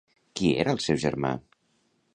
Qui 0.39 0.49
era 0.63 0.73
el 0.77 0.81
seu 0.87 0.99
germà? 1.05 1.33